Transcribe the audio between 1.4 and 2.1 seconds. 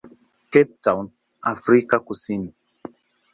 Afrika